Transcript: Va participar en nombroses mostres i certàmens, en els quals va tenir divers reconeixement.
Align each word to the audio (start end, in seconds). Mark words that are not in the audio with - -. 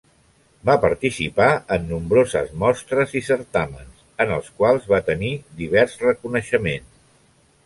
Va 0.67 0.75
participar 0.85 1.49
en 1.75 1.85
nombroses 1.91 2.49
mostres 2.63 3.13
i 3.19 3.23
certàmens, 3.27 4.01
en 4.27 4.35
els 4.39 4.51
quals 4.63 4.89
va 4.95 5.03
tenir 5.11 5.33
divers 5.61 5.95
reconeixement. 6.09 6.91